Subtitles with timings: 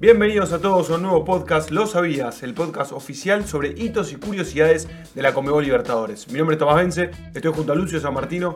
[0.00, 4.14] Bienvenidos a todos a un nuevo podcast, Lo Sabías, el podcast oficial sobre hitos y
[4.14, 6.28] curiosidades de la Comebol Libertadores.
[6.28, 8.54] Mi nombre es Tomás Vence, estoy junto a Lucio San Martino.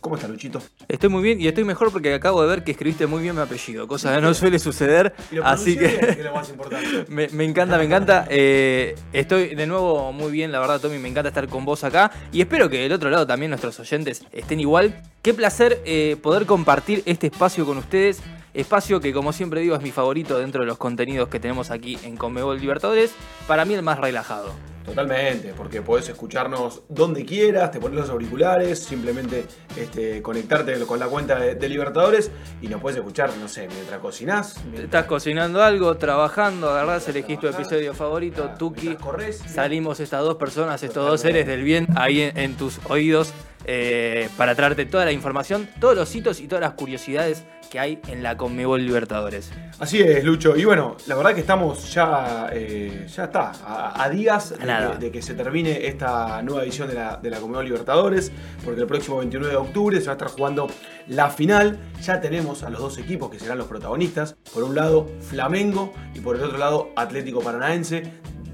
[0.00, 0.62] ¿Cómo está Luchito?
[0.86, 3.40] Estoy muy bien y estoy mejor porque acabo de ver que escribiste muy bien mi
[3.40, 5.14] apellido, cosa que no suele suceder.
[5.32, 7.06] Y lo Así que es lo más importante.
[7.08, 8.26] me, me encanta, me encanta.
[8.30, 12.12] Eh, estoy de nuevo muy bien, la verdad, Tommy, me encanta estar con vos acá.
[12.30, 15.02] Y espero que del otro lado también nuestros oyentes estén igual.
[15.22, 18.22] Qué placer eh, poder compartir este espacio con ustedes.
[18.54, 21.98] Espacio que, como siempre digo, es mi favorito dentro de los contenidos que tenemos aquí
[22.04, 23.12] en Conmebol Libertadores.
[23.48, 24.52] Para mí, el más relajado.
[24.84, 31.06] Totalmente, porque podés escucharnos donde quieras, te pones los auriculares, simplemente este, conectarte con la
[31.06, 35.62] cuenta de, de Libertadores y nos puedes escuchar, no sé, mientras cocinás, mientras, Estás cocinando
[35.62, 38.94] algo, trabajando, agarrás, elegís tu episodio favorito, mientras Tuki.
[38.96, 39.38] corres.
[39.38, 43.32] Salimos estas dos personas, estos dos seres del bien ahí en, en tus oídos
[43.66, 48.00] eh, para traerte toda la información, todos los hitos y todas las curiosidades que hay
[48.08, 49.50] en la Conmebol Libertadores.
[49.78, 50.56] Así es, Lucho.
[50.56, 55.10] Y bueno, la verdad que estamos ya, eh, ya está, a, a días de de
[55.10, 58.30] que se termine esta nueva edición de la, de la Conmebol Libertadores,
[58.64, 60.68] porque el próximo 29 de octubre se va a estar jugando
[61.08, 61.78] la final.
[62.02, 64.36] Ya tenemos a los dos equipos que serán los protagonistas.
[64.52, 68.04] Por un lado, Flamengo y por el otro lado, Atlético Paranaense,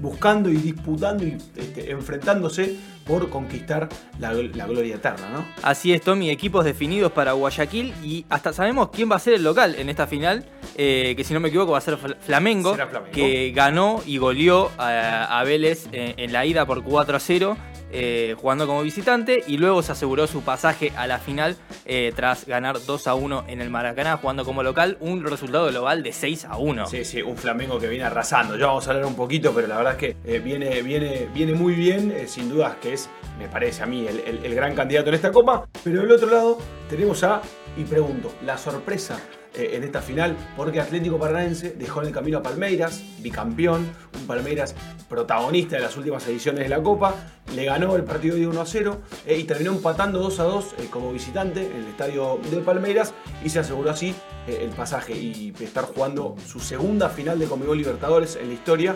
[0.01, 3.87] buscando y disputando y este, enfrentándose por conquistar
[4.19, 5.45] la, la gloria eterna, ¿no?
[5.63, 9.43] Así es, Tommy, equipos definidos para Guayaquil y hasta sabemos quién va a ser el
[9.43, 12.75] local en esta final, eh, que si no me equivoco va a ser Flamengo.
[13.11, 17.57] que ganó y goleó a, a Vélez eh, en la ida por 4 a 0.
[17.91, 22.45] Eh, jugando como visitante y luego se aseguró su pasaje a la final eh, tras
[22.45, 26.45] ganar 2 a 1 en el Maracaná jugando como local, un resultado global de 6
[26.45, 26.85] a 1.
[26.87, 28.57] Sí, sí, un Flamengo que viene arrasando.
[28.57, 31.53] Ya vamos a hablar un poquito, pero la verdad es que eh, viene, viene, viene
[31.53, 32.13] muy bien.
[32.27, 35.31] sin dudas que es, me parece a mí, el, el- el gran candidato en esta
[35.31, 35.65] copa.
[35.83, 36.57] Pero del otro lado
[36.89, 37.41] tenemos a,
[37.77, 39.19] y pregunto, la sorpresa
[39.53, 43.85] en esta final, porque Atlético Paranaense dejó en el camino a Palmeiras, bicampeón,
[44.17, 44.73] un Palmeiras
[45.09, 47.15] protagonista de las últimas ediciones de la Copa,
[47.55, 50.65] le ganó el partido de 1 a 0 eh, y terminó empatando 2 a 2
[50.79, 53.13] eh, como visitante en el estadio de Palmeiras
[53.43, 54.15] y se aseguró así
[54.47, 58.95] eh, el pasaje y estar jugando su segunda final de Conmebol Libertadores en la historia.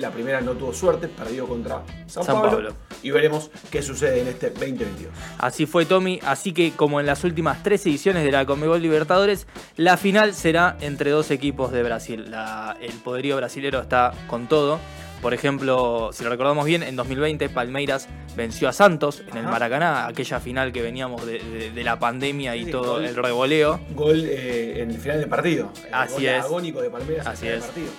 [0.00, 2.74] La primera no tuvo suerte, perdió contra San, San Pablo, Pablo.
[3.02, 5.12] y veremos qué sucede en este 2022.
[5.38, 9.46] Así fue Tommy, así que como en las últimas tres ediciones de la Conmebol Libertadores,
[9.76, 12.30] la final será entre dos equipos de Brasil.
[12.30, 14.78] La- el poderío brasilero está con todo.
[15.22, 19.44] Por ejemplo, si lo recordamos bien, en 2020 Palmeiras venció a Santos en el.
[19.44, 23.04] Maracaná, aquella final que veníamos de, de- de la pandemia y Sí, todo gol.
[23.04, 23.80] el revoleo.
[23.94, 25.70] Gol eh, en el final del partido.
[25.86, 26.44] El Así gol es.
[26.44, 27.64] agónico de Palmeiras Así en el es.
[27.64, 27.90] partido.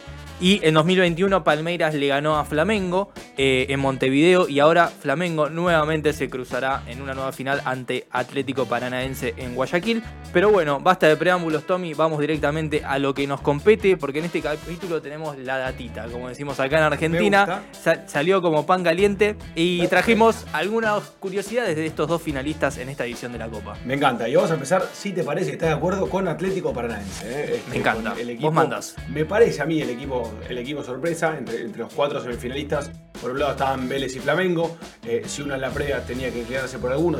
[0.43, 6.11] Y en 2021 Palmeiras le ganó a Flamengo eh, en Montevideo y ahora Flamengo nuevamente
[6.11, 10.03] se cruzará en una nueva final ante Atlético Paranaense en Guayaquil.
[10.33, 14.25] Pero bueno, basta de preámbulos Tommy, vamos directamente a lo que nos compete porque en
[14.25, 17.63] este capítulo tenemos la datita, como decimos acá en Argentina.
[17.71, 23.05] Sa- salió como pan caliente y trajimos algunas curiosidades de estos dos finalistas en esta
[23.05, 23.77] edición de la Copa.
[23.85, 24.27] Me encanta.
[24.27, 27.25] Y vamos a empezar, si te parece, estás de acuerdo con Atlético Paranaense.
[27.29, 27.55] ¿eh?
[27.55, 28.13] Este, Me encanta.
[28.13, 28.95] con Vos mandás.
[29.07, 32.91] Me parece a mí el equipo, el equipo sorpresa entre, entre los cuatro semifinalistas.
[33.21, 34.77] Por un lado estaban Vélez y Flamengo.
[35.05, 37.19] Eh, si uno en la previa tenía que inclinarse por alguno,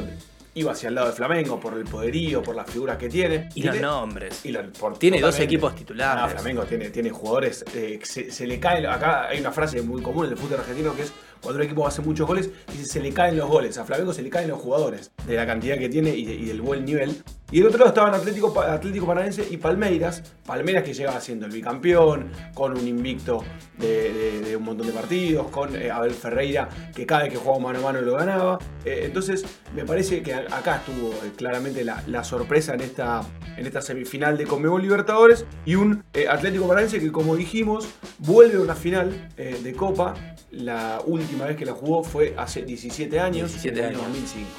[0.56, 3.50] iba hacia el lado de Flamengo por el poderío, por las figuras que tiene.
[3.56, 4.46] Y los nombres.
[4.46, 6.24] y por- Tiene dos equipos titulares.
[6.26, 7.64] Ah, Flamengo tiene, tiene jugadores.
[7.74, 8.86] eh, se, se le caen.
[8.86, 11.86] Acá hay una frase muy común en el fútbol argentino que es cuando un equipo
[11.88, 13.78] hace muchos goles, dice se le caen los goles.
[13.78, 16.46] A Flamengo se le caen los jugadores de la cantidad que tiene y, de- y
[16.46, 17.22] del buen nivel.
[17.54, 20.24] Y del otro lado estaban Atlético, Atlético Paranaense y Palmeiras.
[20.44, 23.44] Palmeiras que llegaba siendo el bicampeón, con un invicto
[23.78, 27.38] de, de- de un montón de partidos, con eh, Abel Ferreira que cada vez que
[27.38, 28.58] jugaba mano a mano lo ganaba.
[28.84, 33.22] Eh, entonces me parece que acá estuvo eh, claramente la, la sorpresa en esta,
[33.56, 37.88] en esta semifinal de Conmebol Libertadores y un Atlético Paranaense que como dijimos
[38.18, 40.16] vuelve a una final de Copa.
[40.50, 44.12] La última vez que la jugó fue hace 17 años, 17 en el año años.
[44.14, 44.50] 2005.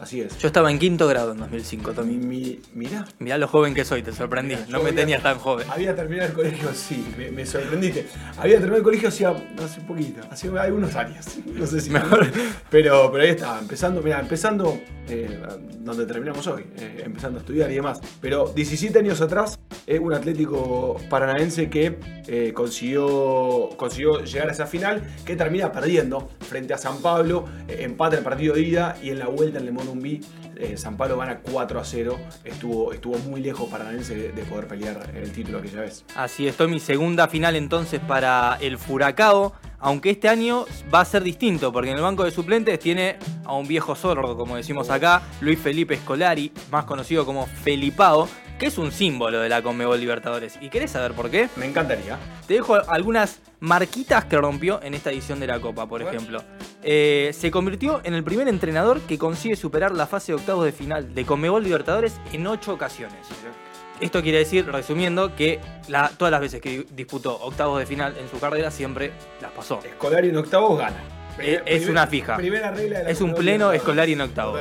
[0.00, 0.36] Así es.
[0.38, 2.16] Yo estaba en quinto grado en 2005, Tommy.
[2.16, 4.54] Mi, mi- mirá, Mirá lo joven que soy, te sorprendí.
[4.68, 5.66] No me había- tenías tan joven.
[5.70, 8.06] Había terminado el colegio, sí, me, me sorprendiste.
[8.38, 9.30] Había terminado el colegio hacía
[9.62, 11.26] hace poquito, hace algunos años.
[11.52, 12.26] No sé si Mejor.
[12.70, 15.38] Pero, pero ahí estaba, empezando, mira, empezando eh,
[15.80, 18.00] donde terminamos hoy, eh, empezando a estudiar y demás.
[18.20, 24.66] Pero 17 años atrás, eh, un Atlético Paranaense que eh, consiguió, consiguió llegar a esa
[24.66, 29.10] final, que termina perdiendo frente a San Pablo, eh, empata el partido de ida y
[29.10, 30.20] en la vuelta en Le Monumbí
[30.62, 32.18] eh, San Pablo gana 4 a 0.
[32.44, 36.04] Estuvo, estuvo muy lejos Paranaense de, de poder pelear el título aquella vez.
[36.14, 39.54] Así es, mi segunda final entonces para el Furacao.
[39.84, 40.64] Aunque este año
[40.94, 44.36] va a ser distinto, porque en el banco de suplentes tiene a un viejo sordo,
[44.36, 48.28] como decimos acá, Luis Felipe Scolari, más conocido como Felipao,
[48.62, 50.56] que es un símbolo de la Conmebol Libertadores.
[50.60, 51.48] ¿Y querés saber por qué?
[51.56, 52.16] Me encantaría.
[52.46, 56.44] Te dejo algunas marquitas que rompió en esta edición de la Copa, por ejemplo.
[56.80, 60.70] Eh, se convirtió en el primer entrenador que consigue superar la fase de octavos de
[60.70, 63.18] final de Conmebol Libertadores en ocho ocasiones.
[64.00, 65.58] Esto quiere decir, resumiendo, que
[66.16, 69.10] todas las veces que disputó octavos de final en su carrera siempre
[69.40, 69.80] las pasó.
[69.84, 71.02] Escolar y en octavos gana.
[71.38, 72.36] Eh, es una fija.
[72.36, 74.60] Primera regla de la Es un pleno escolar y en octavos.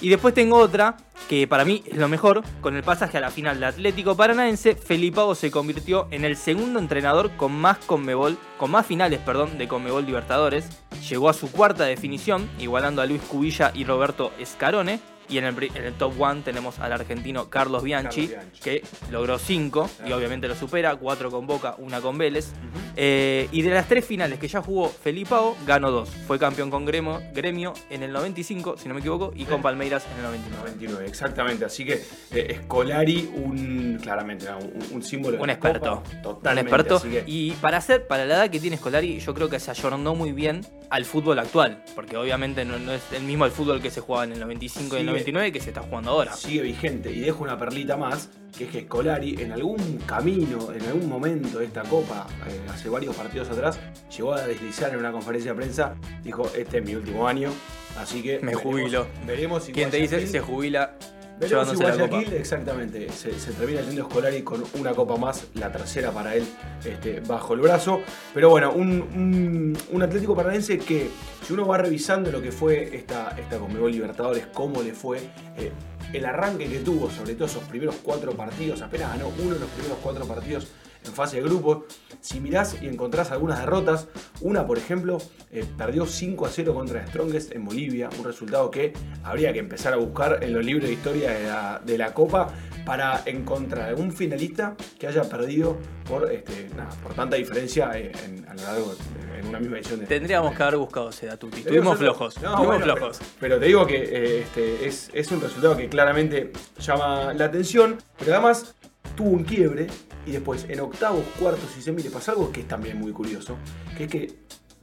[0.00, 0.96] Y después tengo otra
[1.28, 2.42] que para mí es lo mejor.
[2.60, 6.78] Con el pasaje a la final de Atlético Paranaense, Felipao se convirtió en el segundo
[6.78, 10.68] entrenador con más Conmebol, con más finales, perdón, de Conmebol Libertadores.
[11.08, 15.00] Llegó a su cuarta definición, igualando a Luis Cubilla y Roberto Escarone
[15.30, 18.32] y en el, top one tenemos al argentino Carlos Bianchi,
[18.62, 22.52] que logró 5 y obviamente lo supera, 4 con Boca, 1 con Vélez.
[22.96, 26.08] Eh, y de las tres finales que ya jugó Felipao, ganó 2.
[26.26, 30.04] Fue campeón con Gremio, Gremio en el 95, si no me equivoco, y con Palmeiras
[30.10, 30.60] en el 99.
[30.60, 31.64] 99 exactamente.
[31.64, 34.46] Así que eh, Scolari, un, claramente,
[34.92, 35.40] un, símbolo.
[35.40, 36.02] Un experto.
[36.24, 37.02] un experto.
[37.26, 40.32] Y para hacer, para la edad que tiene Scolari, yo creo que se ayornó muy
[40.32, 44.24] bien al fútbol actual, porque obviamente no, es el mismo el fútbol que se jugaba
[44.24, 46.32] en el 95 y el 99 que se está jugando ahora.
[46.34, 50.82] Sigue vigente y dejo una perlita más, que es que Scolari en algún camino, en
[50.82, 53.78] algún momento de esta copa, eh, hace varios partidos atrás,
[54.16, 57.52] llegó a deslizar en una conferencia de prensa, dijo, este es mi último año,
[57.98, 58.40] así que...
[58.40, 59.06] Me jubilo.
[59.26, 59.72] Veremos si...
[59.72, 60.96] ¿Quién te dice se jubila
[61.40, 66.34] Veremos si Guayaquil, exactamente, se, termina yendo Scolari con una copa más, la tercera para
[66.34, 66.46] él
[66.84, 68.02] este, bajo el brazo.
[68.34, 71.08] Pero bueno, un, Atlético Paranaense que,
[71.46, 75.18] si uno va revisando lo que fue esta, esta Conmebol Libertadores, cómo le fue,
[75.56, 75.72] eh,
[76.12, 79.70] el arranque que tuvo, sobre todo esos primeros cuatro partidos, apenas ganó uno de los
[79.70, 80.68] primeros cuatro partidos
[81.04, 81.84] en fase de grupos.
[82.20, 84.08] Si mirás y encontrás algunas derrotas,
[84.40, 85.18] una por ejemplo
[85.50, 88.92] eh, perdió 5 a 0 contra Strongest en Bolivia, un resultado que
[89.22, 92.48] habría que empezar a buscar en los libros de historia de la, Copa
[92.90, 95.78] para encontrar algún finalista que haya perdido
[96.08, 96.68] por, este,
[97.04, 98.94] por tanta diferencia eh, en, a lo largo
[99.38, 100.00] en una misma edición.
[100.00, 101.48] De, Tendríamos que haber buscado ese dato.
[101.54, 102.34] Estuvimos flojos.
[102.34, 103.20] flojos.
[103.38, 106.50] Pero, te digo que eh, este, es, es un resultado que claramente
[106.80, 108.74] llama la atención, pero además
[109.14, 109.86] tuvo un quiebre
[110.26, 113.56] y después en octavos, cuartos y semis le pasa algo que es también muy curioso,
[113.96, 114.34] que es que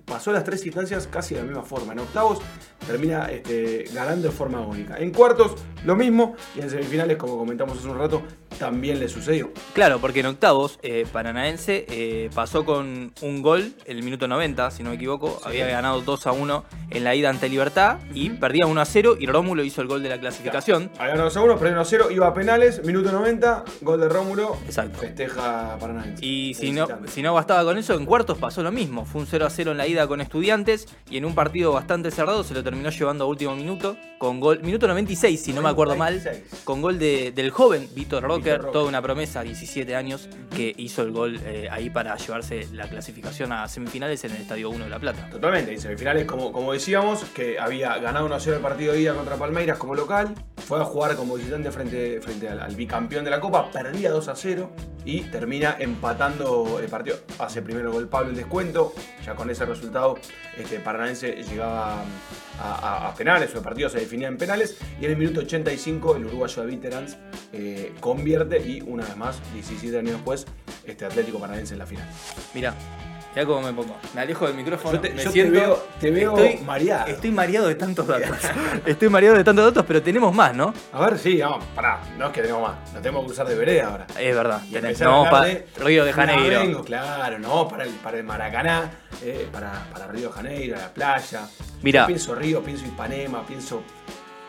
[0.08, 1.94] pasó las tres instancias casi de la misma forma.
[1.94, 2.40] En octavos
[2.88, 4.98] termina este, ganando de forma única.
[4.98, 5.56] En cuartos,
[5.86, 6.36] lo mismo.
[6.56, 8.24] Y en semifinales, como comentamos hace un rato,
[8.58, 9.52] también le sucedió.
[9.74, 14.84] Claro, porque en octavos, eh, Paranaense eh, pasó con un gol el minuto 90, si
[14.84, 15.40] no me equivoco.
[15.44, 19.18] Había ganado 2 a 1 en la ida ante Libertad y perdía 1 a 0
[19.20, 20.92] y Rómulo hizo el gol de la clasificación.
[20.96, 24.00] Había ganado 2 a 1, perdió 1 a 0, iba a penales, minuto 90, gol
[24.00, 24.58] de Rómulo.
[24.66, 25.00] Exacto.
[25.00, 26.26] Festeja Paranaense.
[26.26, 29.06] Y si no, si no bastaba con eso, en cuartos pasó lo mismo.
[29.06, 32.12] Fue un 0 a 0 en la ida con Estudiantes y en un partido bastante
[32.12, 33.98] cerrado se lo terminó llevando a último minuto.
[34.18, 36.20] Con gol, minuto 96, si no me acuerdo mal,
[36.64, 38.24] con gol del joven Víctor
[38.56, 43.52] Toda una promesa, 17 años, que hizo el gol eh, ahí para llevarse la clasificación
[43.52, 45.30] a semifinales en el Estadio 1 de La Plata.
[45.30, 49.36] Totalmente, en semifinales, como, como decíamos, que había ganado 1-0 el partido de ida contra
[49.36, 53.72] Palmeiras como local, fue a jugar como visitante frente, frente al, bicampeón de la Copa,
[53.72, 54.68] perdía 2-0
[55.06, 57.18] y termina empatando el partido.
[57.40, 58.94] Hace primero gol Pablo el descuento,
[59.26, 60.18] ya con ese resultado
[60.58, 62.04] este, Paranaense llegaba
[62.60, 66.26] a, penales, o el partido se definía en penales, y en el minuto 85 el
[66.26, 67.18] uruguayo de Veterans
[67.54, 70.46] eh, convierte y una vez más, 17 años después,
[70.86, 72.08] este Atlético Paranaense en la final.
[72.54, 72.74] Mira,
[73.38, 73.96] ya cómo me pongo.
[74.16, 74.96] Me alejo del micrófono.
[74.96, 77.06] Yo te, me siento, te veo, estoy, mareado.
[77.06, 78.36] Estoy mareado de tantos datos.
[78.86, 80.74] estoy mareado de tantos datos, pero tenemos más, ¿no?
[80.92, 82.00] A ver, sí, vamos, pará.
[82.18, 82.94] No es que tenemos más.
[82.94, 84.08] Nos tenemos que usar de vereda ahora.
[84.20, 84.62] Es verdad.
[85.02, 86.60] no, para Río de Janeiro.
[86.62, 88.90] Vengo, claro, no, para el, para el Maracaná,
[89.24, 91.48] eh, para, para Río de Janeiro, la playa.
[91.84, 92.08] Mira.
[92.08, 93.84] pienso Río, pienso Ipanema, pienso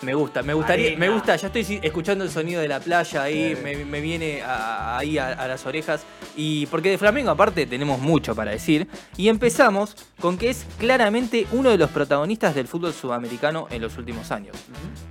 [0.02, 3.56] me gusta, me gustaría, me gusta, ya estoy escuchando el sonido de la playa ahí,
[3.62, 6.04] me, viene ahí a, las orejas.
[6.36, 8.86] Y porque de Flamengo aparte tenemos mucho para decir.
[9.16, 13.98] Y empezamos con que es claramente uno de los protagonistas del fútbol sudamericano en los
[13.98, 14.56] últimos años.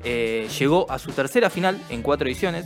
[0.04, 2.66] Eh, llegó a su tercera final en cuatro ediciones,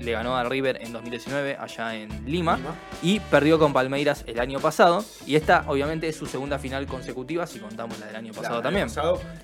[0.00, 2.58] le ganó a River en 2019 allá en Lima,
[3.02, 5.04] y perdió con Palmeiras el año pasado.
[5.26, 8.88] Y esta obviamente es su segunda final consecutiva si contamos la del año pasado también.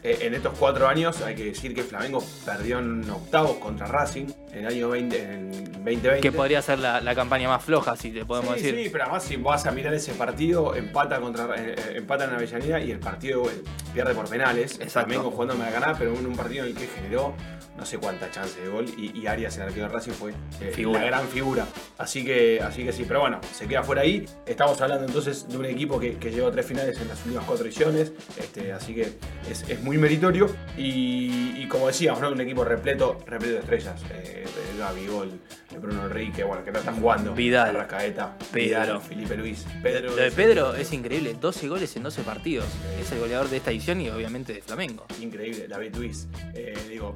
[0.03, 4.27] Eh, en estos cuatro años hay que decir que Flamengo perdió en octavos contra Racing
[4.53, 6.21] en el año 20, en 2020.
[6.21, 8.75] Que podría ser la, campaña más floja, si te podemos decir.
[8.75, 12.31] Sí, pero además si vas a mirar ese partido, empata contra eh, eh, empata en
[12.31, 14.79] Avellaneda y el partido eh, pierde por penales.
[14.89, 17.35] Flamengo jugando a ganar, pero en un partido en el que generó
[17.79, 20.35] no sé cuánta chance de gol y, Arias, el arquero de Racing, fue
[20.77, 21.67] la gran figura.
[21.97, 24.27] Así que, así que sí, pero bueno, se queda fuera ahí.
[24.47, 27.45] Estamos hablando entonces de un equipo que, que llegó a tres finales en las últimas
[27.45, 29.13] cuatro ediciones, este, así que
[29.49, 30.49] es, muy meritorio.
[30.77, 32.35] Y, y como decía, decíamos, ¿no?
[32.35, 34.03] Un equipo repleto, repleto de estrellas.
[34.11, 34.45] Eh,
[34.79, 35.41] Gaby, Gol,
[35.81, 37.35] Bruno Enrique, bueno, que no están jugando.
[37.35, 37.75] Vidal.
[37.75, 39.01] Rascaeta, Pedro.
[39.01, 39.67] Felipe Luis.
[39.83, 40.11] Pedro.
[40.11, 42.67] Lo de Pedro es increíble, 12 goles en 12 partidos.
[43.01, 45.07] Es el goleador de esta edición y obviamente de Flamengo.
[45.21, 46.29] Increíble, David Luis.
[46.55, 47.15] Eh, digo,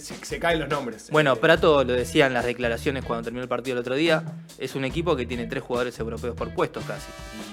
[0.00, 1.08] se, se caen los nombres.
[1.10, 4.24] Bueno, Eh, Prato lo decía en las declaraciones cuando terminó el partido el otro día,
[4.58, 7.06] es un equipo que tiene tres jugadores europeos por puestos casi.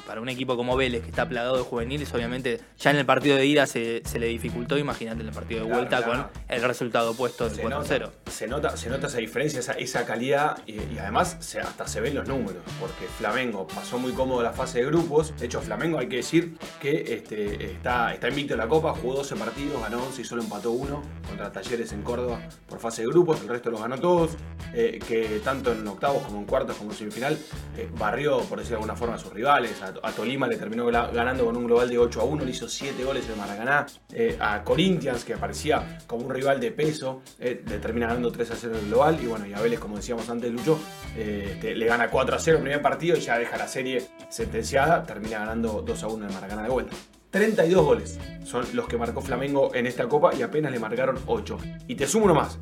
[0.08, 3.36] Para un equipo como Vélez, que está plagado de juveniles, obviamente ya en el partido
[3.36, 6.30] de ida se, se le dificultó, imagínate en el partido de Claro, vuelta claro.
[6.32, 7.70] con el resultado opuesto del se 4-0.
[7.70, 11.88] nota, se, nota, se nota esa diferencia, esa, esa calidad y, y además se, hasta
[11.88, 15.34] se ven los números, porque Flamengo pasó muy cómodo la fase de grupos.
[15.38, 19.16] De hecho, Flamengo hay que decir que este, está, está invicto en la Copa, jugó
[19.16, 23.10] 12 partidos, ganó 11 y solo empató uno contra Talleres en Córdoba por fase de
[23.10, 24.32] grupos, el resto los ganó todos.
[24.74, 27.38] eh, que tanto en octavos como en cuartos como en semifinal
[27.78, 29.82] eh, barrió, por decir de alguna forma, a sus rivales.
[29.82, 32.68] A, a Tolima le terminó ganando con un global de 8 a 1, le hizo
[32.68, 33.86] 7 goles en Maracaná.
[34.12, 38.52] Eh, a Corinthians, que aparecía como un rival de peso, eh, le termina ganando 3
[38.52, 39.20] a 0 en el global.
[39.22, 40.80] Y bueno, y a Vélez, como decíamos antes, Lucho,
[41.16, 45.04] eh, le gana 4 a 0 el primer partido y ya deja la serie sentenciada.
[45.04, 46.96] Termina ganando 2 a 1 en Maracaná de vuelta.
[47.32, 51.58] 32 goles son los que marcó Flamengo en esta copa y apenas le marcaron 8.
[51.88, 52.58] Y te sumo uno más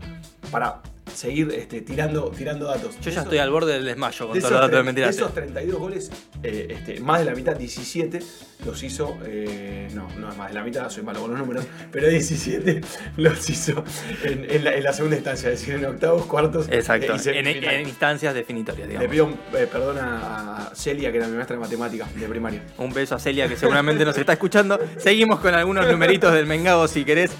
[0.52, 0.82] para
[1.14, 2.96] seguir este, tirando, tirando datos.
[2.96, 4.84] Yo ya Esos- estoy al borde del desmayo con de todos los datos de tre-
[4.84, 5.08] mentira.
[5.08, 6.12] de esos 32 goles,
[6.44, 8.20] eh, este, más de la mitad, 17,
[8.64, 9.18] los hizo.
[9.26, 12.82] eh, no, no es más de la mitad, soy malo con los números, pero 17
[13.18, 13.84] los hizo
[14.24, 17.66] en, en la, en la segunda instancia, es decir, en octavos, cuartos Exacto, eh, y
[17.66, 22.14] en, instancias definitorias, Le pido eh, perdón a Celia, que era mi maestra de matemáticas
[22.16, 22.64] de primaria.
[22.78, 24.80] Un beso a Celia que seguramente nos está escuchando.
[24.98, 27.32] Seguimos con algunos numeritos del Mengado si querés.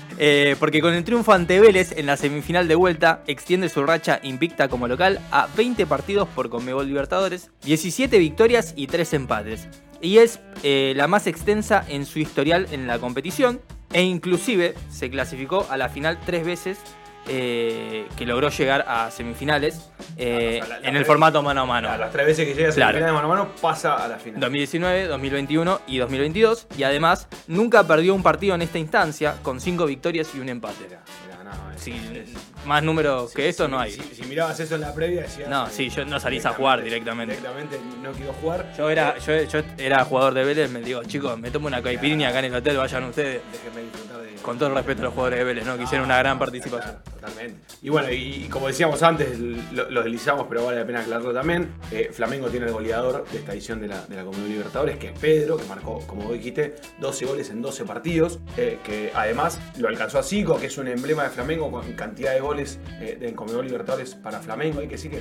[0.60, 4.68] porque con el triunfo ante Vélez en la semifinal de vuelta extiende su racha invicta
[4.68, 9.68] como local a 20 partidos por Conmebol Libertadores, 17 victorias y 3 empates.
[10.06, 13.60] Y es eh, la más extensa en su historial en la competición.
[13.92, 16.78] E inclusive se clasificó a la final tres veces.
[17.28, 21.62] eh, que logró llegar a semifinales eh, O sea, la- la en el formato mano
[21.62, 21.90] a mano.
[21.90, 22.92] A las tres veces que llega a Claro.
[23.00, 24.40] semifinal de mano a mano, pasa a la final.
[24.42, 29.88] 2019, 2021 y 2022 y además nunca perdió un partido en esta instancia con 5
[29.88, 30.86] victorias y un empate.
[31.46, 33.92] No, es- Sí, es- más números que esto si- no hay.
[33.92, 35.48] Si, mirabas eso en la previa, decías.
[35.48, 37.36] No, sí, yo no salís a jugar directamente.
[37.36, 38.74] Directamente no quiero jugar.
[38.76, 42.30] Yo era, yo, yo era jugador de Vélez, me digo, chicos, me tomo una caipirinha
[42.30, 43.42] acá en el hotel, vayan ustedes.
[43.52, 44.15] Déjenme disfrutar.
[44.46, 45.76] Con todo el respeto a los jugadores de Vélez, ¿no?
[45.76, 46.98] Que hicieron una gran participación.
[47.04, 47.60] totalmente.
[47.82, 51.74] Y bueno, y, como decíamos antes, lo, lo deslizamos, pero vale la pena aclararlo también.
[51.92, 55.08] eh, Flamengo tiene el goleador de esta edición de la, de la Copa Libertadores, que
[55.08, 58.40] es Pedro, que marcó, como vos dijiste, 12 goles en 12 partidos.
[58.58, 62.34] eh, que además lo alcanzó a 5, que es un emblema de Flamengo con cantidad
[62.34, 64.80] de goles eh, de Conmebol Libertadores para Flamengo.
[64.80, 65.18] Hay que decir que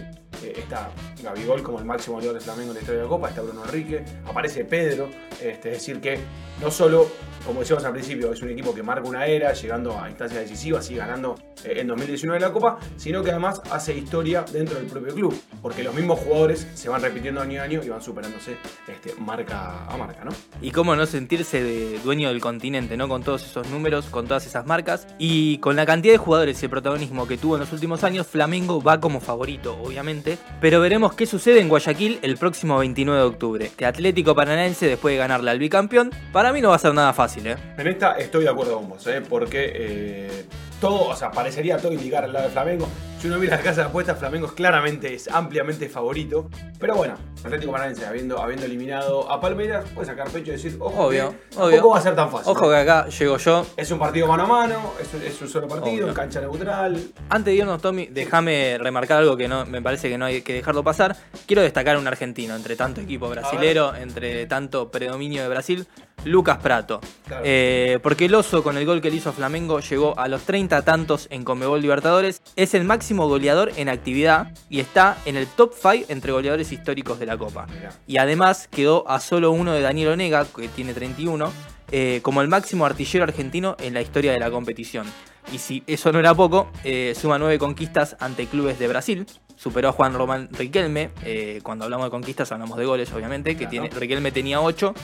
[0.46, 0.90] eh, está
[1.22, 3.64] Gabigol como el máximo goleador de Flamengo en la historia de la Copa, está Bruno
[3.64, 5.08] Enrique, aparece Pedro.
[5.40, 6.18] este, es decir, que
[6.60, 7.08] no solo,
[7.44, 10.90] como decíamos al principio, es un equipo que marca una era, llegando a instancias decisivas
[10.90, 11.34] y ganando
[11.64, 15.82] eh, en 2019 la Copa, sino que además hace historia dentro del propio club, porque
[15.82, 18.56] los mismos jugadores se van repitiendo año a año y van superándose
[18.88, 20.30] este, marca a marca, ¿no?
[20.60, 23.08] Y cómo no sentirse de dueño del continente, ¿no?
[23.08, 25.06] Con todos esos números, con todas esas marcas.
[25.18, 28.26] Y con la cantidad de jugadores y el protagonismo que tuvo en los últimos años,
[28.26, 30.38] Flamengo va como favorito, obviamente.
[30.60, 33.70] Pero veremos qué sucede en Guayaquil el próximo 29 de octubre.
[33.76, 37.12] Que Atlético Paranaense, después de ganarle al bicampeón, para mí no va a ser nada
[37.12, 37.56] fácil, ¿eh?
[37.76, 39.22] En esta estoy de acuerdo con vos, ¿eh?
[39.28, 40.44] porque eh,
[40.80, 42.88] todo, o sea, parecería todo indicar al lado de Flamengo.
[43.20, 46.50] Si uno mira la casa de apuestas, Flamengo es claramente, es ampliamente favorito.
[46.78, 51.04] Pero bueno, Atlético Paranaense, habiendo, habiendo eliminado a Palmeiras, puede sacar pecho y decir, ojo,
[51.06, 51.88] Obvio, que obvio.
[51.90, 52.50] va a ser tan fácil.
[52.50, 53.66] Ojo que acá llego yo.
[53.76, 56.08] Es un partido mano a mano, es un, es un solo partido, Obvio.
[56.08, 56.98] en cancha neutral.
[57.28, 60.54] Antes de irnos, Tommy, déjame remarcar algo que no me parece que no hay que
[60.54, 61.16] dejarlo pasar.
[61.46, 65.86] Quiero destacar a un argentino, entre tanto equipo brasilero, entre tanto predominio de Brasil,
[66.24, 67.00] Lucas Prato.
[67.26, 67.42] Claro.
[67.46, 70.42] Eh, porque el oso, con el gol que le hizo a Flamengo, llegó a los
[70.44, 72.40] 30 tantos en Conmebol Libertadores.
[72.56, 77.18] Es el máximo goleador en actividad y está en el top 5 entre goleadores históricos
[77.18, 77.66] de la Copa.
[77.66, 77.92] Mirá.
[78.06, 81.52] Y además quedó a solo uno de Daniel Onega, que tiene 31,
[81.90, 85.06] eh, como el máximo artillero argentino en la historia de la competición.
[85.52, 89.26] Y si eso no era poco, eh, suma nueve conquistas ante clubes de Brasil.
[89.56, 91.10] Superó a Juan Román Riquelme.
[91.24, 93.50] eh, cuando hablamos de conquistas hablamos de goles, obviamente.
[93.52, 93.70] Que Claro.
[93.70, 94.94] tiene, Riquelme tenía 8.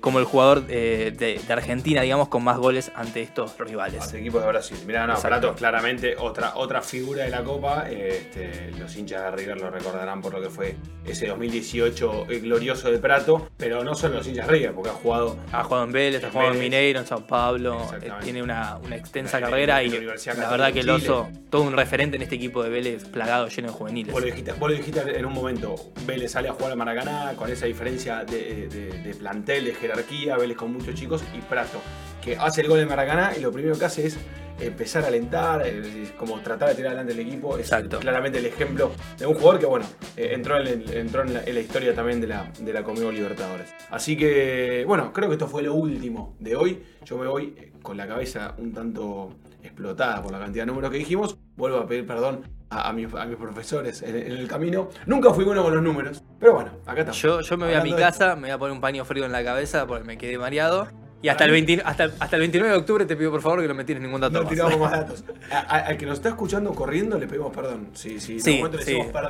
[0.00, 4.02] como el jugador eh, de, de Argentina, digamos, con más goles ante estos rivales.
[4.02, 4.76] Ante equipos de Brasil.
[4.86, 5.14] Mirá, no.
[5.20, 7.86] Prato claramente otra, otra figura de la Copa.
[7.90, 12.98] Este, los hinchas de River lo recordarán por lo que fue ese 2018 glorioso de
[12.98, 13.48] Prato.
[13.56, 16.30] Pero no solo los hinchas de River, porque ha jugado Ha jugado en Vélez, ha
[16.30, 16.58] jugado en.
[16.60, 17.74] Mineiro, en Sao Paulo.
[17.74, 18.24] eh, Exactamente.
[18.24, 22.16] tiene una, una extensa la- carrera y la verdad que el oso, todo un referente
[22.16, 24.12] en este equipo de Vélez, plagado lleno de juveniles.
[24.12, 25.74] Vos lo, dijiste, vos lo dijiste en un momento,
[26.06, 30.36] Vélez sale a jugar al Maracaná con esa diferencia de, de- de plantel, de jerarquía,
[30.36, 31.80] Vélez con muchos chicos y Prato,
[32.22, 34.18] que hace el gol en Maracaná y lo primero que hace es
[34.60, 37.56] empezar a alentar, eh, como tratar de tirar adelante el equipo.
[37.56, 37.98] Es Exacto.
[37.98, 41.54] claramente el ejemplo de un jugador que, bueno, eh, entró, en, entró en, la, en
[41.54, 43.74] la historia también de la, de la Conmebol Libertadores.
[43.90, 46.80] Así que, bueno, creo que esto fue lo último de hoy.
[47.04, 49.30] Yo me voy eh, con la cabeza un tanto
[49.64, 51.36] explotada por la cantidad de números que dijimos.
[51.56, 54.88] Vuelvo a pedir perdón a, a mis, a mis profesores en, en el camino.
[55.06, 57.20] Nunca fui bueno con los números, pero bueno, acá estamos.
[57.20, 59.24] Yo, yo me voy a mi de casa, me voy a poner un paño frío
[59.24, 60.88] en la cabeza porque me quedé mareado.
[61.24, 63.68] Y hasta el, 20 hasta, hasta el 29 de octubre te pido por favor que
[63.68, 64.50] no me tires ningún dato No más.
[64.50, 65.22] tiramos más datos.
[65.52, 67.90] A- a- al que nos está escuchando corriendo le pedimos perdón.
[67.92, 68.60] Si, Sí, le sí.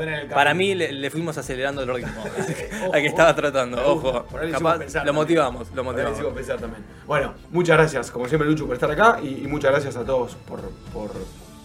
[0.01, 0.27] en el.
[0.29, 2.25] Para mí le, le fuimos acelerando el ritmo.
[2.87, 4.25] Ojo, a que estaba tratando, ojo.
[4.25, 6.33] Por ahí Capaz pensar lo motivamos, lo Por ahí motivamos.
[6.35, 6.83] pensar también.
[7.07, 10.35] Bueno, muchas gracias, como siempre, Lucho, por estar acá y, y muchas gracias a todos
[10.35, 10.61] por,
[10.95, 11.11] por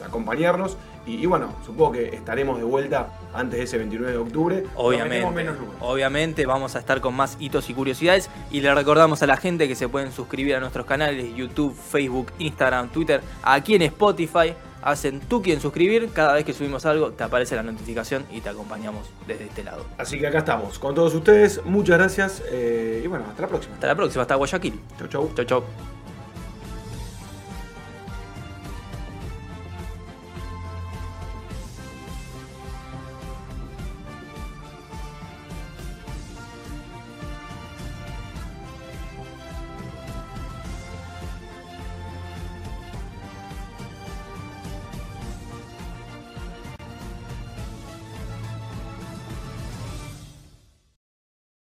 [0.04, 0.78] acompañarnos.
[1.06, 4.64] Y, y bueno, supongo que estaremos de vuelta antes de ese 29 de octubre.
[4.76, 9.28] Obviamente, menos obviamente vamos a estar con más hitos y curiosidades y le recordamos a
[9.28, 13.84] la gente que se pueden suscribir a nuestros canales YouTube, Facebook, Instagram, Twitter, aquí en
[13.84, 14.54] Spotify.
[14.80, 18.50] Hacen tú quien suscribir, cada vez que subimos algo te aparece la notificación y te
[18.50, 19.84] acompañamos desde este lado.
[19.98, 21.62] Así que acá estamos con todos ustedes.
[21.66, 23.74] Muchas gracias eh, y bueno, hasta la próxima.
[23.74, 24.80] Hasta la próxima, hasta Guayaquil.
[25.00, 25.32] Chau, chau.
[25.36, 25.97] Chau, chau.